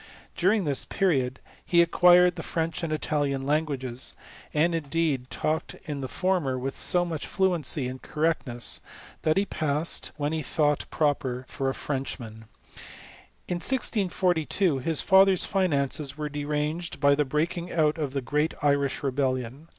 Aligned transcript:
During 0.35 0.63
this 0.65 0.83
period, 0.83 1.39
he 1.63 1.79
acquired 1.83 2.35
the 2.35 2.41
French 2.41 2.81
and 2.81 2.91
Italian 2.91 3.45
languages; 3.45 4.15
and, 4.51 4.73
indeed, 4.73 5.29
talked 5.29 5.75
in 5.85 6.01
the 6.01 6.07
for 6.07 6.39
mer 6.39 6.57
with 6.57 6.75
so 6.75 7.05
much 7.05 7.27
fluency 7.27 7.87
and 7.87 8.01
correctness,' 8.01 8.81
that 9.21 9.37
he 9.37 9.45
passed, 9.45 10.11
when 10.17 10.33
he 10.33 10.41
thought 10.41 10.89
proper, 10.89 11.45
for 11.47 11.69
a 11.69 11.75
Frenchman. 11.75 12.45
In 13.47 13.57
1642, 13.57 14.79
his 14.79 15.01
father's 15.01 15.45
finances 15.45 16.17
were 16.17 16.29
deranged, 16.29 16.99
by 16.99 17.13
the 17.13 17.23
breaking 17.23 17.71
out 17.71 17.99
of 17.99 18.13
the 18.13 18.21
great 18.21 18.55
Irish 18.63 19.03
rebellion. 19.03 19.67